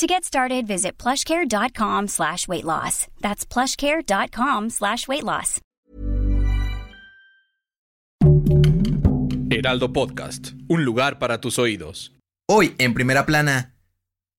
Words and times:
To 0.00 0.06
get 0.06 0.24
started, 0.24 0.66
visit 0.66 0.96
plushcare.com 0.96 2.08
slash 2.08 2.48
weight 2.48 2.64
loss. 2.64 3.06
That's 3.20 3.44
plushcare.com 3.44 4.70
slash 4.70 5.06
weight 5.06 5.24
loss. 5.24 5.60
Heraldo 9.50 9.92
Podcast, 9.92 10.52
un 10.70 10.86
lugar 10.86 11.18
para 11.18 11.42
tus 11.42 11.58
oídos. 11.58 12.14
Hoy, 12.48 12.74
en 12.78 12.94
primera 12.94 13.26
plana. 13.26 13.74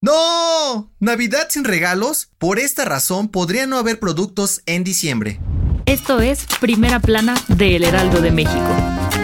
¡No! 0.02 0.92
¿Navidad 1.00 1.50
sin 1.52 1.64
regalos? 1.64 2.32
Por 2.40 2.58
esta 2.58 2.84
razón 2.84 3.30
podría 3.30 3.68
no 3.68 3.78
haber 3.78 4.00
productos 4.00 4.64
en 4.66 4.84
diciembre. 4.84 5.40
Esto 5.86 6.22
es 6.22 6.48
Primera 6.60 7.00
Plana 7.00 7.36
de 7.50 7.76
El 7.76 7.84
Heraldo 7.84 8.20
de 8.20 8.32
México. 8.32 9.21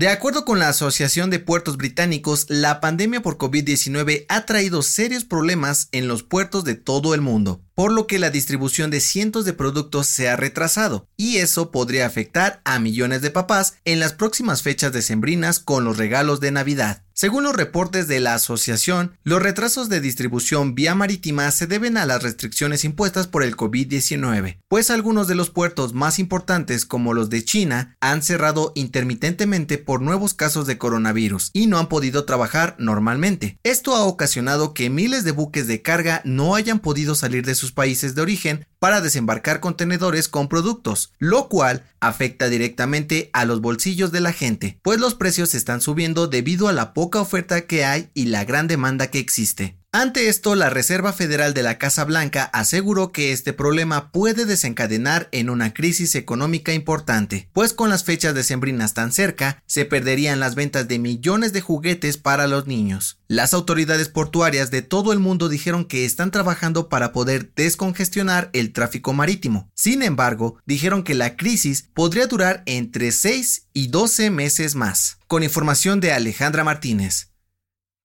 De 0.00 0.08
acuerdo 0.08 0.46
con 0.46 0.58
la 0.58 0.70
Asociación 0.70 1.28
de 1.28 1.40
Puertos 1.40 1.76
Británicos, 1.76 2.46
la 2.48 2.80
pandemia 2.80 3.20
por 3.20 3.36
COVID-19 3.36 4.24
ha 4.30 4.46
traído 4.46 4.80
serios 4.80 5.24
problemas 5.24 5.90
en 5.92 6.08
los 6.08 6.22
puertos 6.22 6.64
de 6.64 6.74
todo 6.74 7.12
el 7.12 7.20
mundo, 7.20 7.60
por 7.74 7.92
lo 7.92 8.06
que 8.06 8.18
la 8.18 8.30
distribución 8.30 8.90
de 8.90 9.00
cientos 9.00 9.44
de 9.44 9.52
productos 9.52 10.06
se 10.06 10.30
ha 10.30 10.36
retrasado, 10.36 11.06
y 11.18 11.36
eso 11.36 11.70
podría 11.70 12.06
afectar 12.06 12.62
a 12.64 12.78
millones 12.78 13.20
de 13.20 13.30
papás 13.30 13.74
en 13.84 14.00
las 14.00 14.14
próximas 14.14 14.62
fechas 14.62 14.90
decembrinas 14.90 15.58
con 15.58 15.84
los 15.84 15.98
regalos 15.98 16.40
de 16.40 16.50
Navidad. 16.50 17.04
Según 17.20 17.42
los 17.42 17.54
reportes 17.54 18.08
de 18.08 18.18
la 18.18 18.32
asociación, 18.32 19.18
los 19.24 19.42
retrasos 19.42 19.90
de 19.90 20.00
distribución 20.00 20.74
vía 20.74 20.94
marítima 20.94 21.50
se 21.50 21.66
deben 21.66 21.98
a 21.98 22.06
las 22.06 22.22
restricciones 22.22 22.82
impuestas 22.82 23.26
por 23.26 23.42
el 23.42 23.58
COVID-19, 23.58 24.56
pues 24.68 24.88
algunos 24.88 25.28
de 25.28 25.34
los 25.34 25.50
puertos 25.50 25.92
más 25.92 26.18
importantes 26.18 26.86
como 26.86 27.12
los 27.12 27.28
de 27.28 27.44
China 27.44 27.94
han 28.00 28.22
cerrado 28.22 28.72
intermitentemente 28.74 29.76
por 29.76 30.00
nuevos 30.00 30.32
casos 30.32 30.66
de 30.66 30.78
coronavirus 30.78 31.50
y 31.52 31.66
no 31.66 31.76
han 31.78 31.90
podido 31.90 32.24
trabajar 32.24 32.74
normalmente. 32.78 33.58
Esto 33.64 33.94
ha 33.94 34.04
ocasionado 34.04 34.72
que 34.72 34.88
miles 34.88 35.22
de 35.22 35.32
buques 35.32 35.66
de 35.66 35.82
carga 35.82 36.22
no 36.24 36.54
hayan 36.54 36.78
podido 36.78 37.14
salir 37.14 37.44
de 37.44 37.54
sus 37.54 37.70
países 37.70 38.14
de 38.14 38.22
origen 38.22 38.66
para 38.80 39.00
desembarcar 39.00 39.60
contenedores 39.60 40.28
con 40.28 40.48
productos, 40.48 41.12
lo 41.18 41.48
cual 41.48 41.84
afecta 42.00 42.48
directamente 42.48 43.30
a 43.32 43.44
los 43.44 43.60
bolsillos 43.60 44.10
de 44.10 44.20
la 44.20 44.32
gente, 44.32 44.80
pues 44.82 44.98
los 44.98 45.14
precios 45.14 45.54
están 45.54 45.80
subiendo 45.80 46.26
debido 46.26 46.66
a 46.66 46.72
la 46.72 46.92
poca 46.92 47.20
oferta 47.20 47.60
que 47.60 47.84
hay 47.84 48.10
y 48.14 48.24
la 48.24 48.44
gran 48.44 48.66
demanda 48.66 49.06
que 49.08 49.20
existe. 49.20 49.79
Ante 49.92 50.28
esto, 50.28 50.54
la 50.54 50.70
Reserva 50.70 51.12
Federal 51.12 51.52
de 51.52 51.64
la 51.64 51.76
Casa 51.76 52.04
Blanca 52.04 52.44
aseguró 52.52 53.10
que 53.10 53.32
este 53.32 53.52
problema 53.52 54.12
puede 54.12 54.44
desencadenar 54.44 55.28
en 55.32 55.50
una 55.50 55.74
crisis 55.74 56.14
económica 56.14 56.72
importante, 56.72 57.48
pues 57.52 57.72
con 57.72 57.90
las 57.90 58.04
fechas 58.04 58.32
decembrinas 58.32 58.94
tan 58.94 59.10
cerca, 59.10 59.64
se 59.66 59.84
perderían 59.84 60.38
las 60.38 60.54
ventas 60.54 60.86
de 60.86 61.00
millones 61.00 61.52
de 61.52 61.60
juguetes 61.60 62.18
para 62.18 62.46
los 62.46 62.68
niños. 62.68 63.18
Las 63.26 63.52
autoridades 63.52 64.08
portuarias 64.08 64.70
de 64.70 64.82
todo 64.82 65.12
el 65.12 65.18
mundo 65.18 65.48
dijeron 65.48 65.84
que 65.84 66.04
están 66.04 66.30
trabajando 66.30 66.88
para 66.88 67.12
poder 67.12 67.52
descongestionar 67.56 68.48
el 68.52 68.72
tráfico 68.72 69.12
marítimo. 69.12 69.72
Sin 69.74 70.04
embargo, 70.04 70.60
dijeron 70.66 71.02
que 71.02 71.14
la 71.14 71.36
crisis 71.36 71.88
podría 71.94 72.28
durar 72.28 72.62
entre 72.66 73.10
6 73.10 73.66
y 73.72 73.88
12 73.88 74.30
meses 74.30 74.76
más. 74.76 75.18
Con 75.26 75.42
información 75.42 75.98
de 75.98 76.12
Alejandra 76.12 76.62
Martínez. 76.62 77.29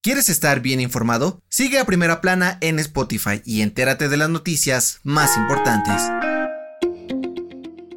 ¿Quieres 0.05 0.29
estar 0.29 0.59
bien 0.59 0.81
informado? 0.81 1.41
Sigue 1.49 1.79
a 1.79 1.85
Primera 1.85 2.21
Plana 2.21 2.59
en 2.61 2.77
Spotify 2.77 3.41
y 3.43 3.61
entérate 3.61 4.07
de 4.07 4.17
las 4.17 4.29
noticias 4.29 4.99
más 5.01 5.35
importantes. 5.35 5.99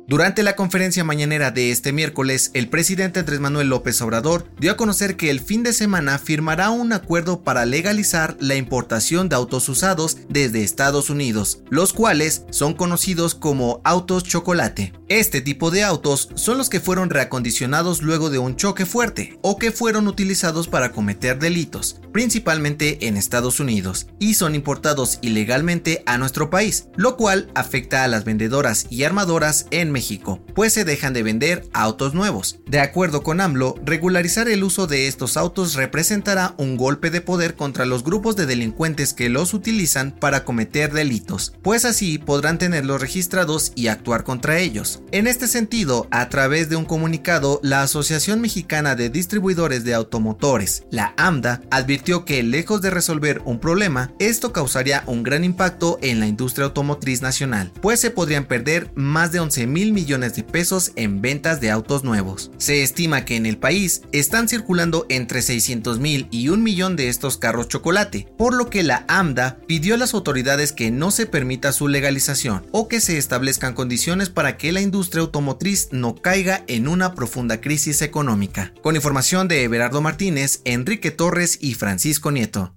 Durante 0.07 0.43
la 0.43 0.57
conferencia 0.57 1.05
mañanera 1.05 1.51
de 1.51 1.71
este 1.71 1.93
miércoles, 1.93 2.51
el 2.55 2.71
presidente 2.71 3.21
Andrés 3.21 3.41
Manuel 3.41 3.69
López 3.69 4.01
Obrador 4.01 4.51
dio 4.59 4.73
a 4.73 4.79
conocer 4.79 5.19
que 5.19 5.29
el 5.29 5.41
fin 5.41 5.63
de 5.63 5.75
semana 5.75 6.19
firmará 6.19 6.71
un 6.71 6.95
acuerdo 6.95 7.45
para 7.45 7.67
legalizar 7.67 8.39
la 8.41 8.55
importación 8.55 9.29
de 9.29 9.37
autos 9.37 9.69
usados 9.69 10.17
desde 10.31 10.65
Estados 10.65 11.11
Unidos, 11.11 11.63
los 11.69 11.93
cuales 11.93 12.47
son 12.49 12.73
conocidos 12.73 13.35
como 13.35 13.83
autos 13.85 14.25
chocolate. 14.25 14.95
Este 15.09 15.41
tipo 15.41 15.71
de 15.71 15.85
autos 15.85 16.29
son 16.35 16.59
los 16.59 16.69
que 16.69 16.81
fueron 16.81 17.09
reacondicionados 17.09 18.03
luego 18.03 18.29
de 18.29 18.39
un 18.39 18.57
choque 18.57 18.85
fuerte 18.85 19.39
o 19.41 19.57
que 19.57 19.73
fueron 19.73 20.07
utilizados 20.07 20.69
para 20.69 20.93
cometer 20.93 21.39
delitos, 21.39 21.99
principalmente 22.13 23.07
en 23.07 23.17
Estados 23.17 23.59
Unidos, 23.59 24.09
y 24.19 24.35
son 24.35 24.55
importados 24.55 25.19
ilegalmente 25.23 26.03
a 26.05 26.19
nuestro 26.19 26.51
país, 26.51 26.89
lo 26.95 27.17
cual 27.17 27.51
afecta 27.55 28.05
a 28.05 28.09
las 28.09 28.25
vendedoras 28.25 28.87
y 28.91 29.05
armadoras 29.05 29.65
en 29.71 29.93
México, 29.93 30.45
pues 30.55 30.75
se 30.75 30.85
dejan 30.85 31.15
de 31.15 31.23
vender 31.23 31.67
autos 31.73 32.13
nuevos. 32.13 32.59
De 32.67 32.81
acuerdo 32.81 33.23
con 33.23 33.41
AMLO, 33.41 33.77
regularizar 33.87 34.47
el 34.47 34.63
uso 34.63 34.87
de 34.87 35.09
estos 35.09 35.39
autos 35.39 35.73
representará 35.73 36.55
un 36.59 36.77
golpe 36.77 37.09
de 37.09 37.23
poder 37.23 37.55
contra 37.55 37.87
los 37.87 38.05
grupos 38.05 38.37
de 38.37 38.45
delincuentes 38.45 39.15
que 39.15 39.31
los 39.31 39.55
utilizan 39.55 40.11
para 40.13 40.45
cometer 40.45 40.93
delitos, 40.93 41.55
pues 41.63 41.87
así 41.87 42.19
podrán 42.19 42.59
tenerlos 42.59 43.01
registrados 43.01 43.73
y 43.75 43.87
actuar 43.87 44.23
contra 44.23 44.59
ellos. 44.59 44.98
En 45.13 45.27
este 45.27 45.49
sentido, 45.49 46.07
a 46.11 46.29
través 46.29 46.69
de 46.69 46.77
un 46.77 46.85
comunicado, 46.85 47.61
la 47.63 47.83
Asociación 47.83 48.41
Mexicana 48.41 48.95
de 48.95 49.11
Distribuidores 49.11 49.85
de 49.85 49.95
Automotores, 49.95 50.85
la 50.91 51.15
AMDA, 51.17 51.63
advirtió 51.71 52.25
que 52.25 52.43
lejos 52.43 52.83
de 52.83 52.91
resolver 52.91 53.41
un 53.45 53.59
problema, 53.59 54.13
esto 54.19 54.53
causaría 54.53 55.05
un 55.07 55.23
gran 55.23 55.45
impacto 55.45 55.99
en 56.03 56.21
la 56.21 56.27
industria 56.27 56.67
automotriz 56.67 57.23
nacional, 57.23 57.73
pues 57.81 58.01
se 58.01 58.11
podrían 58.11 58.45
perder 58.45 58.91
más 58.95 59.33
de 59.33 59.41
11 59.41 59.67
mil 59.67 59.93
millones 59.93 60.35
de 60.35 60.43
pesos 60.43 60.93
en 60.97 61.23
ventas 61.23 61.61
de 61.61 61.71
autos 61.71 62.05
nuevos. 62.05 62.51
Se 62.59 62.83
estima 62.83 63.25
que 63.25 63.37
en 63.37 63.47
el 63.47 63.59
país 63.59 64.03
están 64.13 64.49
circulando 64.49 65.07
entre 65.09 65.43
600 65.43 65.99
mil 65.99 66.29
y 66.31 66.49
un 66.49 66.63
millón 66.63 66.97
de 66.97 67.09
estos 67.09 67.37
carros 67.39 67.69
chocolate, 67.69 68.29
por 68.37 68.55
lo 68.55 68.71
que 68.71 68.83
la 68.83 69.05
AMDA 69.09 69.59
pidió 69.67 69.95
a 69.95 69.99
las 69.99 70.15
autoridades 70.15 70.73
que 70.73 70.91
no 70.91 71.11
se 71.11 71.27
permita 71.27 71.73
su 71.73 71.89
legalización 71.89 72.67
o 72.73 72.89
que 72.89 73.01
se 73.01 73.19
establezcan 73.19 73.75
condiciones 73.75 74.29
para 74.31 74.57
que 74.57 74.73
la 74.73 74.81
industria 74.89 75.21
automotriz 75.21 75.89
no 75.93 76.17
caiga 76.17 76.65
en 76.67 76.89
una 76.89 77.15
profunda 77.15 77.61
crisis 77.61 78.01
económica. 78.01 78.73
Con 78.83 78.97
información 78.97 79.47
de 79.47 79.63
Everardo 79.65 80.01
Martínez, 80.01 80.63
Enrique 80.65 81.11
Torres 81.11 81.59
y 81.61 81.75
Francisco 81.75 82.31
Nieto. 82.31 82.75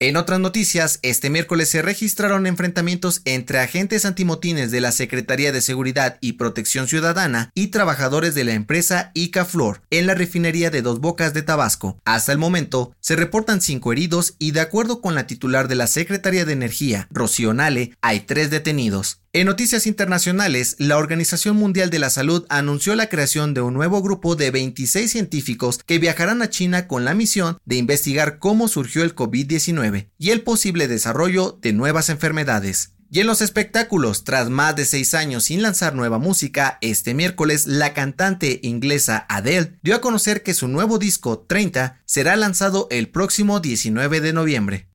En 0.00 0.16
otras 0.16 0.38
noticias, 0.38 1.00
este 1.02 1.28
miércoles 1.28 1.70
se 1.70 1.82
registraron 1.82 2.46
enfrentamientos 2.46 3.20
entre 3.24 3.58
agentes 3.58 4.04
antimotines 4.04 4.70
de 4.70 4.80
la 4.80 4.92
Secretaría 4.92 5.50
de 5.50 5.60
Seguridad 5.60 6.18
y 6.20 6.34
Protección 6.34 6.86
Ciudadana 6.86 7.50
y 7.52 7.68
trabajadores 7.68 8.36
de 8.36 8.44
la 8.44 8.52
empresa 8.52 9.10
Icaflor 9.14 9.82
en 9.90 10.06
la 10.06 10.14
refinería 10.14 10.70
de 10.70 10.82
Dos 10.82 11.00
Bocas 11.00 11.34
de 11.34 11.42
Tabasco. 11.42 11.98
Hasta 12.04 12.30
el 12.30 12.38
momento, 12.38 12.94
se 13.00 13.16
reportan 13.16 13.60
cinco 13.60 13.90
heridos 13.90 14.36
y 14.38 14.52
de 14.52 14.60
acuerdo 14.60 15.00
con 15.00 15.16
la 15.16 15.26
titular 15.26 15.66
de 15.66 15.74
la 15.74 15.88
Secretaría 15.88 16.44
de 16.44 16.52
Energía, 16.52 17.08
Rocío 17.10 17.52
Nale, 17.52 17.96
hay 18.00 18.20
tres 18.20 18.50
detenidos. 18.50 19.20
En 19.34 19.44
noticias 19.44 19.86
internacionales, 19.86 20.74
la 20.78 20.96
Organización 20.96 21.54
Mundial 21.54 21.90
de 21.90 21.98
la 21.98 22.08
Salud 22.08 22.46
anunció 22.48 22.94
la 22.96 23.10
creación 23.10 23.52
de 23.52 23.60
un 23.60 23.74
nuevo 23.74 24.00
grupo 24.00 24.36
de 24.36 24.50
26 24.50 25.10
científicos 25.10 25.80
que 25.84 25.98
viajarán 25.98 26.40
a 26.40 26.48
China 26.48 26.88
con 26.88 27.04
la 27.04 27.12
misión 27.12 27.58
de 27.66 27.76
investigar 27.76 28.38
cómo 28.38 28.68
surgió 28.68 29.02
el 29.02 29.14
COVID-19 29.14 30.08
y 30.16 30.30
el 30.30 30.40
posible 30.40 30.88
desarrollo 30.88 31.58
de 31.60 31.74
nuevas 31.74 32.08
enfermedades. 32.08 32.94
Y 33.10 33.20
en 33.20 33.26
los 33.26 33.42
espectáculos, 33.42 34.24
tras 34.24 34.48
más 34.48 34.76
de 34.76 34.86
seis 34.86 35.12
años 35.12 35.44
sin 35.44 35.60
lanzar 35.60 35.94
nueva 35.94 36.18
música, 36.18 36.78
este 36.80 37.12
miércoles 37.12 37.66
la 37.66 37.92
cantante 37.92 38.60
inglesa 38.62 39.26
Adele 39.28 39.78
dio 39.82 39.94
a 39.94 40.00
conocer 40.00 40.42
que 40.42 40.54
su 40.54 40.68
nuevo 40.68 40.98
disco 40.98 41.40
30 41.40 42.00
será 42.06 42.34
lanzado 42.36 42.88
el 42.90 43.10
próximo 43.10 43.60
19 43.60 44.22
de 44.22 44.32
noviembre. 44.32 44.88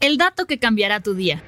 El 0.00 0.18
dato 0.18 0.44
que 0.44 0.58
cambiará 0.58 1.00
tu 1.00 1.14
día. 1.14 1.42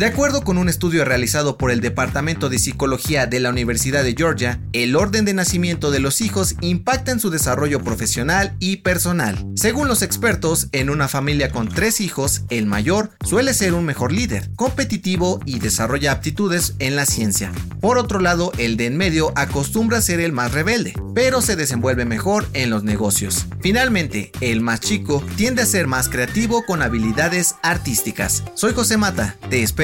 De 0.00 0.06
acuerdo 0.06 0.44
con 0.44 0.56
un 0.56 0.70
estudio 0.70 1.04
realizado 1.04 1.58
por 1.58 1.70
el 1.70 1.82
Departamento 1.82 2.48
de 2.48 2.58
Psicología 2.58 3.26
de 3.26 3.38
la 3.38 3.50
Universidad 3.50 4.02
de 4.02 4.14
Georgia, 4.16 4.58
el 4.72 4.96
orden 4.96 5.26
de 5.26 5.34
nacimiento 5.34 5.90
de 5.90 6.00
los 6.00 6.22
hijos 6.22 6.54
impacta 6.62 7.12
en 7.12 7.20
su 7.20 7.28
desarrollo 7.28 7.84
profesional 7.84 8.56
y 8.60 8.78
personal. 8.78 9.46
Según 9.56 9.88
los 9.88 10.00
expertos, 10.00 10.68
en 10.72 10.88
una 10.88 11.06
familia 11.06 11.50
con 11.50 11.68
tres 11.68 12.00
hijos, 12.00 12.44
el 12.48 12.64
mayor 12.64 13.10
suele 13.26 13.52
ser 13.52 13.74
un 13.74 13.84
mejor 13.84 14.10
líder, 14.10 14.48
competitivo 14.56 15.38
y 15.44 15.58
desarrolla 15.58 16.12
aptitudes 16.12 16.76
en 16.78 16.96
la 16.96 17.04
ciencia. 17.04 17.52
Por 17.82 17.98
otro 17.98 18.20
lado, 18.20 18.52
el 18.56 18.78
de 18.78 18.86
en 18.86 18.96
medio 18.96 19.34
acostumbra 19.36 20.00
ser 20.00 20.20
el 20.20 20.32
más 20.32 20.52
rebelde, 20.52 20.94
pero 21.14 21.42
se 21.42 21.56
desenvuelve 21.56 22.06
mejor 22.06 22.46
en 22.54 22.70
los 22.70 22.84
negocios. 22.84 23.44
Finalmente, 23.60 24.32
el 24.40 24.62
más 24.62 24.80
chico 24.80 25.22
tiende 25.36 25.60
a 25.60 25.66
ser 25.66 25.86
más 25.86 26.08
creativo 26.08 26.64
con 26.64 26.80
habilidades 26.80 27.56
artísticas. 27.62 28.44
Soy 28.54 28.72
José 28.72 28.96
Mata, 28.96 29.36
te 29.50 29.62